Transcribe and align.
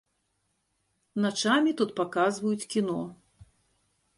Начамі 1.25 1.73
тут 1.81 1.93
паказваюць 1.99 2.69
кіно. 2.73 2.97